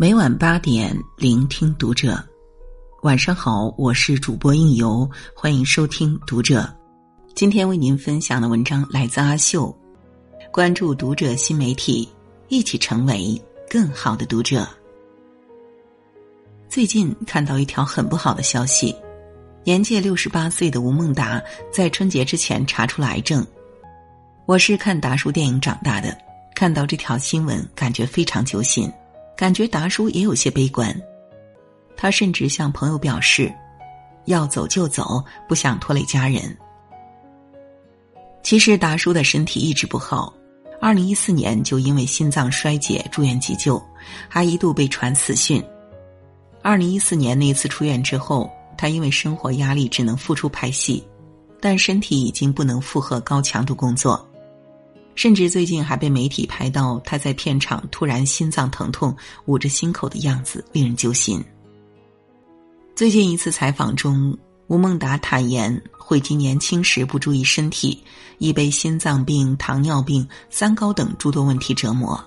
[0.00, 2.18] 每晚八点，聆听读者。
[3.02, 5.06] 晚上好，我是主播应由，
[5.36, 6.74] 欢迎收听读者。
[7.34, 9.78] 今天为您分享的文章来自阿秀。
[10.50, 12.08] 关注读者新媒体，
[12.48, 14.66] 一起成为更好的读者。
[16.66, 18.96] 最近看到一条很不好的消息：
[19.64, 21.38] 年届六十八岁的吴孟达
[21.70, 23.46] 在春节之前查出了癌症。
[24.46, 26.16] 我是看达叔电影长大的，
[26.54, 28.90] 看到这条新闻，感觉非常揪心。
[29.40, 30.94] 感觉达叔也有些悲观，
[31.96, 33.50] 他甚至向朋友表示，
[34.26, 36.54] 要走就走，不想拖累家人。
[38.42, 40.30] 其实达叔的身体一直不好，
[40.78, 43.82] 二零一四年就因为心脏衰竭住院急救，
[44.28, 45.64] 还一度被传死讯。
[46.60, 51.02] 二零一四年那次出院之后，他因为生活压力只能复出拍戏，
[51.62, 54.29] 但身体已经不能负荷高强度工作。
[55.20, 61.44] 甚至最近还被媒体拍到他在片场突然心脏疼痛、捂着心口的样子，令人揪心。
[62.96, 64.34] 最近一次采访中，
[64.68, 68.02] 吴孟达坦言，悔及年轻时不注意身体，
[68.38, 72.18] 已被心脏病、糖尿病、三高等诸多问题折磨。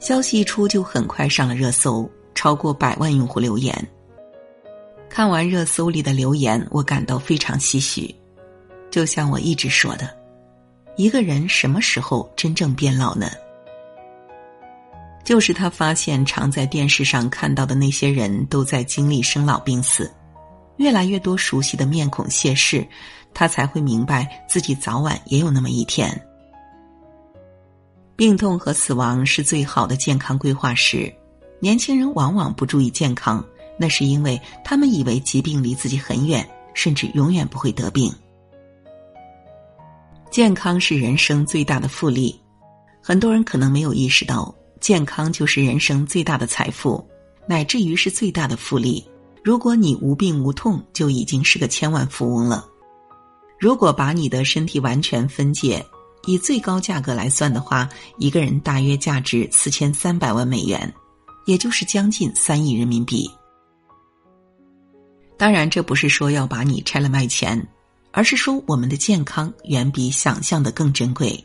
[0.00, 3.74] 消息一出，就很快上了热搜，超过百万用户留言。
[5.08, 8.14] 看完热搜里的留言，我感到非常唏嘘，
[8.90, 10.19] 就像我一直说的。
[10.96, 13.30] 一个人什么时候真正变老呢？
[15.24, 20.10] 就是他发现常在电视上看到的那些人都在经历生老病死，
[20.76, 22.86] 越来越多熟悉的面孔谢世，
[23.32, 26.10] 他才会明白自己早晚也有那么一天。
[28.16, 31.10] 病痛和死亡是最好的健康规划师，
[31.60, 33.42] 年轻人往往不注意健康，
[33.78, 38.12] 那是因为他们以为疾病离自己很远，甚至永远不会得病。
[40.30, 42.40] 健康是人生最大的复利，
[43.02, 47.04] 很多人可能没有意识到，健康就是人生最大的财富，
[47.48, 49.04] 乃至于是最大的复利。
[49.42, 52.64] 如果你无病无痛，就已经是个千万富翁了。
[53.58, 55.84] 如果把你的身体完全分解，
[56.26, 60.94] 以最高价格来算的话，一个人大约价值四千三百万美元，
[61.44, 63.28] 也就是将近三亿人民币。
[65.36, 67.66] 当然，这不是说要把你拆了卖钱。
[68.12, 71.44] 而是说，我们的健康远比想象的更珍贵。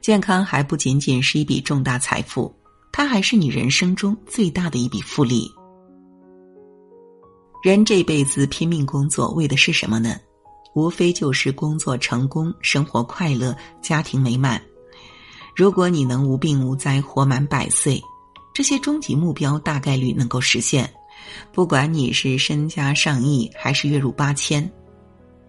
[0.00, 2.54] 健康还不仅仅是一笔重大财富，
[2.92, 5.50] 它还是你人生中最大的一笔复利。
[7.62, 10.16] 人这辈子拼命工作，为的是什么呢？
[10.74, 14.60] 无非就是工作成功、生活快乐、家庭美满。
[15.54, 18.02] 如果你能无病无灾、活满百岁，
[18.52, 20.92] 这些终极目标大概率能够实现。
[21.52, 24.68] 不管你是身家上亿，还是月入八千。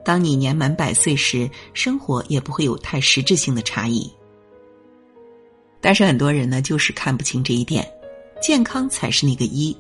[0.04, 4.12] 当你年满百岁时，生活也不会有太实质性的差异。
[5.80, 7.90] 但是很多人呢，就是看不清这一点，
[8.42, 9.76] 健康才是那个一，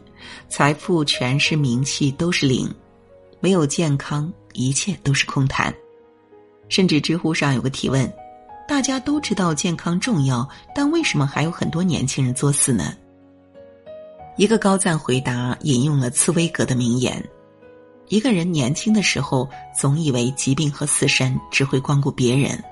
[0.50, 2.70] 财富、权势、名气都是零，
[3.40, 5.74] 没有健康，一切都是空谈。
[6.70, 8.12] 甚至知乎上有个提问：
[8.68, 12.96] 大家都知道健康重要，但为什么还有很多年轻人作死呢？
[14.38, 17.24] 一个高赞回答引用了茨威格的名言。
[18.14, 22.64] 一个人年轻的时候，总以为疾病和死神只会光顾别人。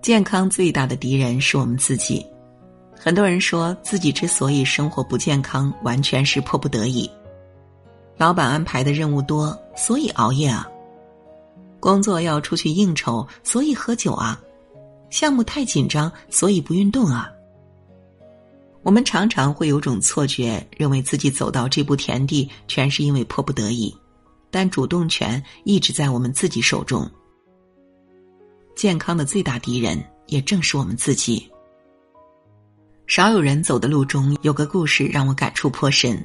[0.00, 2.24] 健康最大的敌人是我们自己。
[2.94, 7.10] 很多人说自己之所以生活不健康，完全是迫不得已。
[8.16, 10.64] 老板安排的任务多，所以熬夜啊；
[11.80, 14.38] 工作要出去应酬，所以喝酒啊；
[15.10, 17.28] 项目太紧张，所以不运动啊。
[18.84, 23.92] 我们常常会有种错觉，认为自己走到这步田地全是因为迫不得已，
[24.50, 27.10] 但主动权一直在我们自己手中。
[28.76, 31.50] 健康的最大敌人也正是我们自己。
[33.06, 36.22] 少有人走的路中有个故事让我感触颇深。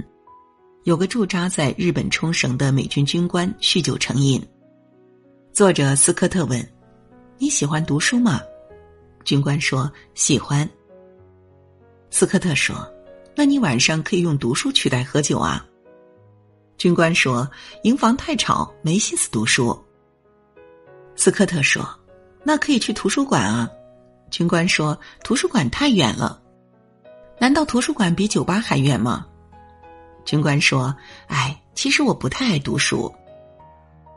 [0.84, 4.42] 有个驻扎在日本冲绳的美军军官酗酒成瘾。
[5.54, 6.66] 作者斯科特问
[7.38, 8.42] ：“你喜欢读书吗？”
[9.24, 10.68] 军官说：“喜欢。”
[12.12, 12.76] 斯科特说
[13.36, 15.66] ：“那你晚上可以用读书取代喝酒啊。”
[16.78, 17.50] 军官说
[17.84, 19.78] ：“营房太吵，没心思读书。”
[21.16, 21.88] 斯科特说
[22.44, 23.70] ：“那可以去图书馆啊。”
[24.32, 26.42] 军官说：“图书馆太远了。”
[27.40, 29.26] 难道图书馆比酒吧还远吗？
[30.26, 30.96] 军官说
[31.28, 33.14] ：“哎，其实我不太爱读书。”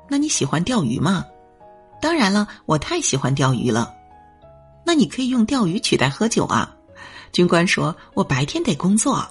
[0.09, 1.25] 那你喜欢钓鱼吗？
[2.01, 3.95] 当然了，我太喜欢钓鱼了。
[4.85, 6.77] 那你可以用钓鱼取代喝酒啊。
[7.33, 9.27] 军官说：“我白天得工作。”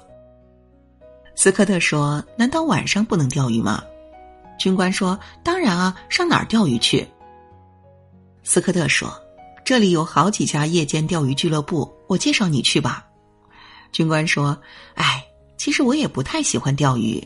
[1.36, 3.84] 斯科特说：“难道晚上不能钓鱼吗？”
[4.60, 7.08] 军官说：“当然啊，上哪儿钓鱼去？”
[8.44, 9.12] 斯科特说
[9.64, 13.06] ：“这里有好几家夜间钓鱼俱乐部，我介绍你去吧。”
[13.92, 14.58] 军官说
[14.96, 15.24] ：“哎，
[15.58, 17.24] 其实我也不太喜欢钓鱼。”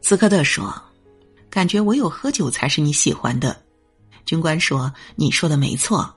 [0.00, 0.74] 斯科特说
[1.50, 3.56] ：“感觉唯有喝酒才是你喜欢的。”
[4.24, 6.12] 军官说：“你说的没错。”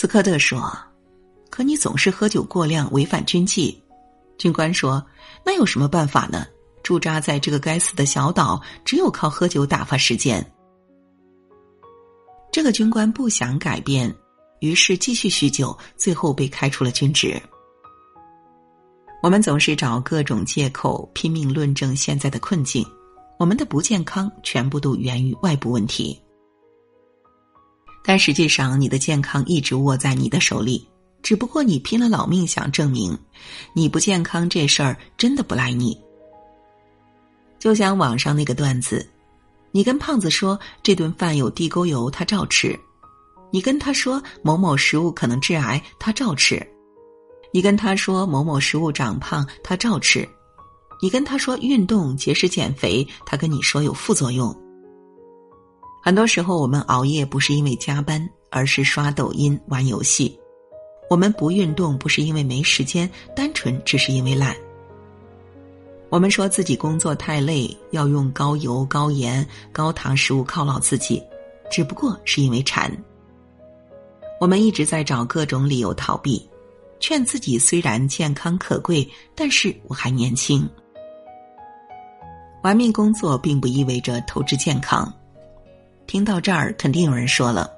[0.00, 0.72] 斯科特说
[1.52, 3.78] ：“可你总是喝酒过量，违反军纪。”
[4.38, 5.06] 军官说
[5.44, 6.46] ：“那有什么办法呢？
[6.82, 10.42] 驻扎在这个该死的小岛，只有靠喝酒打发时间。”
[12.50, 14.10] 这个军官不想改变，
[14.60, 17.38] 于是继续酗酒，最后被开除了军职。
[19.22, 22.82] 我们总是找各种借口拼命论证现在的困境，
[23.38, 26.18] 我们的不健康全部都源于外部问题。
[28.10, 30.84] 但实际上，你的健康一直握在你的手里，
[31.22, 33.16] 只不过你拼了老命想证明，
[33.72, 35.96] 你不健康这事儿真的不赖你。
[37.60, 39.08] 就像网上那个段子，
[39.70, 42.76] 你跟胖子说这顿饭有地沟油，他照吃；
[43.52, 46.60] 你跟他说某某食物可能致癌，他照吃。
[47.52, 50.26] 你跟他说某某食物长胖，他照吃；
[51.00, 54.52] 你跟他说运动节食减肥，他跟你说有副作用。
[56.02, 60.34] 很多时候，我们熬夜不是因为加班，而是刷抖音、玩游戏；
[61.10, 64.56] 我们不运动不是因为没时间，单纯只是因为懒。
[66.08, 71.22] 我们说自己工作太累，要用高油、高盐、高糖食物犒劳自己，
[71.70, 72.90] 只不过是因为馋。
[74.40, 76.44] 我们一直在找各种理由逃避。
[76.98, 80.68] 劝自己虽然健康可贵，但是我还年轻。
[82.62, 85.10] 玩命工作并不意味着透支健康。
[86.10, 87.70] 听到这儿，肯定有人说了：“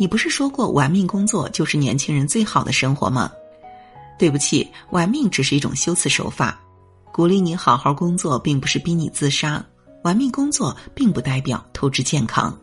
[0.00, 3.30] 你不是说过玩命工作就是年轻人最好的生活吗？”
[4.18, 6.58] 对不起，玩命只是一种修辞手法，
[7.12, 9.62] 鼓励你好好工作，并不是逼你自杀。
[10.04, 12.58] 玩命工作并不代表透支健康。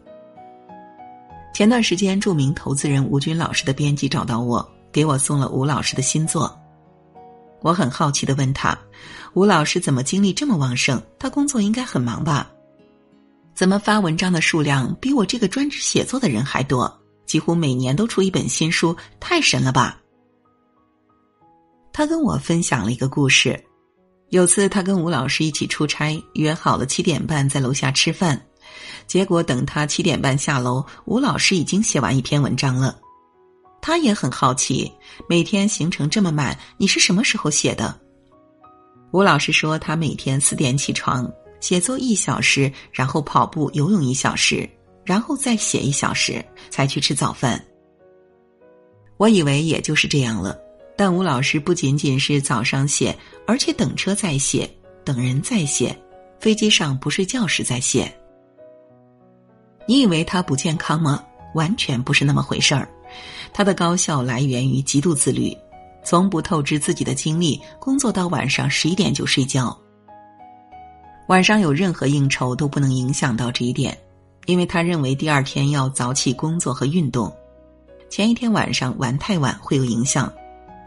[1.53, 4.67] 前段时间，著名投资人吴军老师的编辑找到我。
[4.91, 6.59] 给我送了吴老师的新作，
[7.61, 8.75] 我很好奇的问他
[9.35, 10.99] ：“吴老师怎么精力这么旺盛？
[11.19, 12.49] 他工作应该很忙吧？
[13.55, 16.91] 怎么发文章的数量比我这个专职写作的人还多？
[17.25, 19.99] 几乎每年都出一本新书，太神了吧？”
[21.93, 23.63] 他跟我分享了一个故事：
[24.29, 28.39] 有次他跟吴老师一起出差，约好了七点半在楼下吃饭，
[29.05, 32.99] 结果等他七点半下楼，吴老师已经写完一篇文章了。
[33.79, 34.91] 他也很好奇，
[35.29, 37.95] 每天行程这么满，你是什么时候写的？
[39.11, 41.31] 吴老师说，他每天四点起床，
[41.63, 44.69] 写作一小时，然后跑步、游泳一小时，
[45.05, 47.63] 然后再写一小时，才去吃早饭。
[49.15, 50.59] 我以为也就是这样了，
[50.97, 53.17] 但吴老师不仅仅是早上写，
[53.47, 54.69] 而且等车在写，
[55.05, 55.97] 等人在写，
[56.37, 58.13] 飞机上不睡觉时在写。
[59.87, 61.23] 你以为他不健康吗？
[61.55, 62.89] 完全不是那么回事儿。
[63.53, 65.57] 他的高效来源于极度自律，
[66.03, 69.79] 从不透支自己的精力，工作到晚上十一点就睡觉。
[71.27, 73.97] 晚上有任何应酬都不能影响到这一点，
[74.45, 77.33] 因为他认为第二天要早起工作和运动，
[78.09, 80.31] 前一天晚上玩太晚会有影响。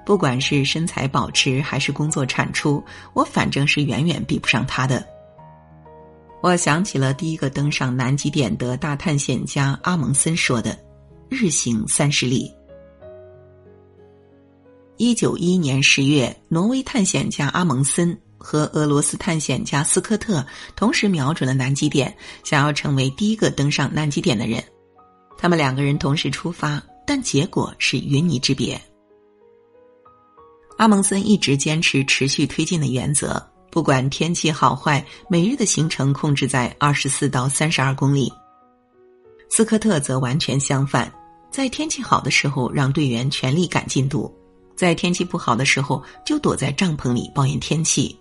[0.05, 5.05] 不管是身材保持还是工作产出，我反正是远远比不上他的。
[6.43, 10.79] 我想起了第一个登上南极点的大探险家阿蒙森说的。
[11.29, 12.55] 日行三十里。
[14.97, 18.17] 一九一一年十月，挪威探险家阿蒙森
[18.47, 24.63] 和俄罗斯探险家斯科特同时瞄准了南极点，想要成为第一个登上南极点的人。
[25.37, 28.81] 他们两个人同时出发，但结果是云泥之别。
[30.79, 38.33] 阿蒙森一直坚持持续推进的原则，不管天气好坏，每日的行程控制在二十四到三十二公里。
[39.51, 41.13] 斯科特则完全相反，
[41.51, 44.33] 在天气好的时候让队员全力赶进度，
[44.77, 48.17] 在天气不好的时候就躲在帐篷里抱怨天气。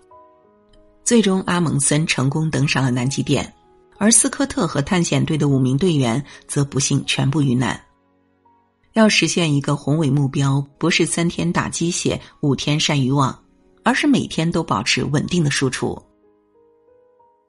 [1.06, 3.54] 最终，阿蒙森成功登上了南极点，
[4.00, 7.80] 而斯科特和探险队的五名队员则不幸全部遇难。
[8.94, 13.38] 要实现一个宏伟目标，不是三天打鸡血，五天晒渔网，
[13.84, 16.02] 而是每天都保持稳定的输出。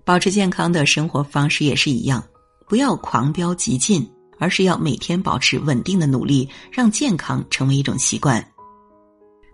[0.05, 2.23] 保持健康的生活方式也是一样。
[2.69, 4.07] 不要狂飙急进，
[4.39, 8.45] 而是要每天保持稳定的努力，让健康成为一种习惯。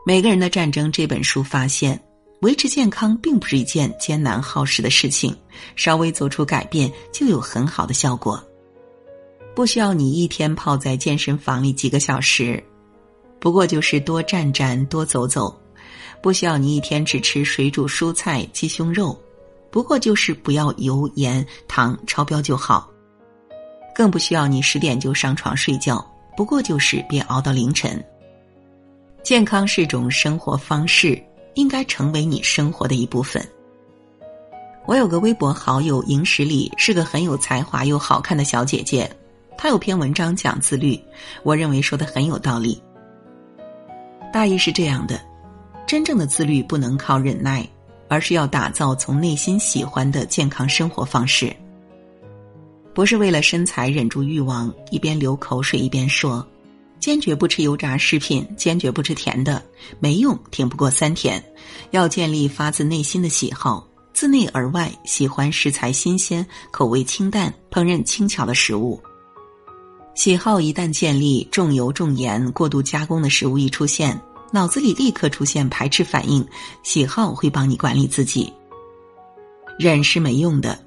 [0.04, 2.02] 每个人的战争这本书发现，
[2.42, 5.34] 维持健康并不是一件艰难耗时的事情，
[5.76, 8.42] 稍微做出改变就有很好的效果。
[9.54, 12.60] 不需要你一天泡在健身房里几个小时，
[13.38, 15.56] 不过就是多站站、多走走；
[16.20, 19.16] 不需要你一天只吃水煮蔬菜、鸡胸肉，
[19.70, 22.90] 不过就是不要油盐糖超标就好。
[23.94, 26.04] 更不需要你十点就上床睡觉，
[26.36, 28.04] 不过就是别熬到凌晨。
[29.22, 31.22] 健康是种生活方式，
[31.54, 33.46] 应该成为你生活的一部分。
[34.86, 39.08] 我有个微博好友萤石里是个很有才华又好看的小姐姐，
[39.56, 41.00] 她有篇文章讲自律，
[41.42, 42.82] 我认为说的很有道理。
[44.32, 45.20] 大意是这样的：
[45.86, 47.64] 真正的自律不能靠忍耐，
[48.08, 51.54] 而是要打造从内心喜欢的健康生活方式。
[52.92, 56.46] 不是为了身材忍住欲望，一边流口水一边说
[57.02, 59.60] ：“坚决不吃油炸食品，坚决不吃甜的，
[59.98, 61.42] 没用，挺不过三天。”
[61.90, 63.84] 要建立发自内心的喜好。
[64.14, 69.02] 自内而外，喜欢食材新鲜、口味清淡、烹饪轻巧的食物。
[70.14, 74.16] 喜好一旦建立，重油重盐、过度加工的食物一出现，
[74.52, 76.46] 脑子里立刻出现排斥反应。
[76.84, 78.52] 喜好会帮你管理自己。
[79.76, 80.78] 忍是没用的，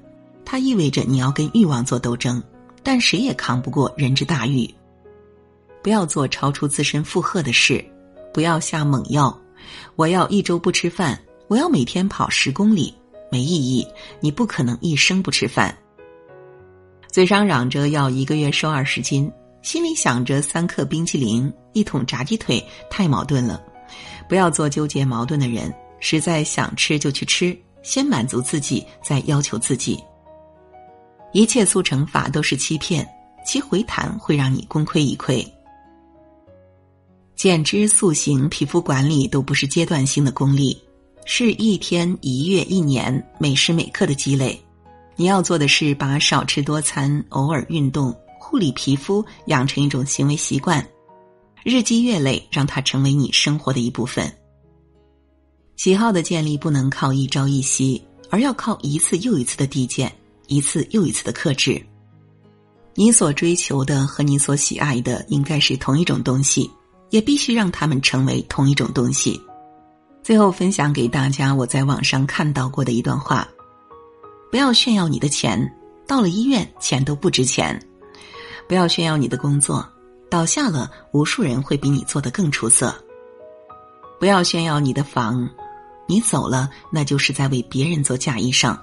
[0.46, 2.42] 它意味着你要跟欲望做斗争，
[2.82, 4.72] 但谁也扛不过人之大欲。
[5.86, 7.84] 不要做超出自身负荷的事，
[8.34, 9.40] 不要下猛药。
[9.94, 11.16] 我要一周不吃饭，
[11.46, 12.92] 我要每天跑十公里。
[13.30, 13.86] 没意义，
[14.18, 15.72] 你不可能一生不吃饭。
[17.08, 19.30] 嘴上嚷着要一个月瘦二十斤，
[19.62, 23.62] 心里想着三克冰淇淋、一桶炸鸡腿，太矛盾了。
[24.28, 30.02] 不要做纠结矛盾的人，实在想吃就去吃，先满足自己，再要求自己。
[31.32, 33.08] 一切速成法都是欺骗，
[33.46, 35.48] 其回弹会让你功亏一篑。
[37.36, 40.76] 减脂塑形、皮肤管理都不是阶段性的功力。
[41.26, 44.58] 是一天、一月、一年，每时每刻的积累。
[45.16, 50.86] 你要做的是把少吃多餐、偶尔运动、护理皮肤养成一种行为习惯，
[51.62, 54.32] 日积月累，让它成为你生活的一部分。
[55.76, 60.10] 喜好的建立不能靠一朝一夕，而要靠一次又一次的递减，
[60.46, 61.84] 一次又一次的克制。
[62.94, 66.70] 你所追求的和你所喜爱的应该是同一种东西，
[67.10, 69.40] 也必须让它们成为同一种东西。
[70.22, 73.46] 最后分享给大家我在网上看到过的一段话：
[74.50, 75.72] 不要炫耀你的钱，
[76.06, 77.78] 到了医院钱都不值钱；
[78.68, 79.86] 不要炫耀你的工作，
[80.28, 82.90] 倒下了无数人会比你做的更出色；
[84.18, 85.48] 不要炫耀你的房，
[86.08, 88.76] 你走了那就是在为别人做嫁衣裳。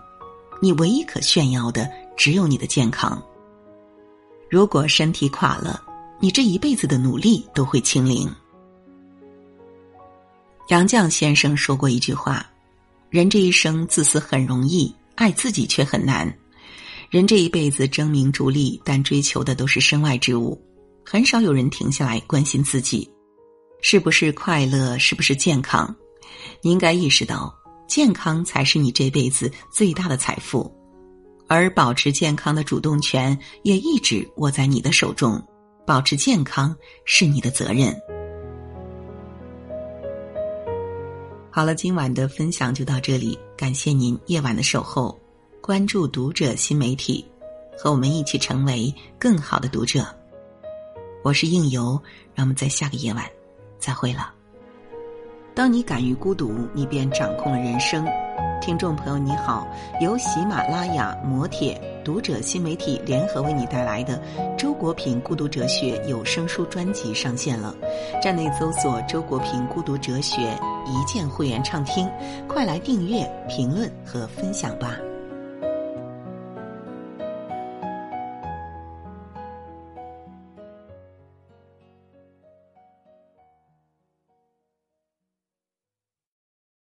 [0.61, 3.21] 你唯一可炫耀的只有你的健康。
[4.49, 5.83] 如果身体垮了，
[6.23, 8.33] 你这一辈子的努力都会清零。
[10.69, 12.49] 杨绛先生说过一句话
[13.11, 16.33] ：“人这一生自私很容易，爱自己却很难。
[17.09, 20.57] 人这一辈子争名逐利，但追求的都是身外之物，
[21.03, 23.05] 很少有人停下来关心自己，
[23.81, 25.93] 是不是快乐，是不是健康？
[26.61, 27.53] 你应该意识到，
[27.85, 30.73] 健康才是你这辈子最大的财富，
[31.49, 35.45] 而保持健康的主动权也一直握在你的手中。
[35.85, 36.75] 保持健康
[37.05, 37.93] 是你的责任。”
[41.49, 45.19] 好了，今晚的分享就到这里，感谢您夜晚的守候，
[45.61, 47.23] 关注读者新媒体，
[47.77, 50.03] 和我们一起成为更好的读者。
[51.23, 52.01] 我是应由，
[52.33, 53.23] 让我们在下个夜晚
[53.77, 54.33] 再会了。
[55.53, 58.03] 当你敢于孤独，你便掌控了人生。
[58.59, 59.67] 听众朋友，你好！
[60.01, 64.21] 由喜马拉雅、磨铁、读者新媒体联合为你带来的
[64.55, 67.73] 《周国平孤独哲学》有声书专辑上线了，
[68.21, 70.41] 站内搜索“周国平孤独哲学”，
[70.85, 72.09] 一键会员畅听，
[72.47, 74.97] 快来订阅、评论和分享吧！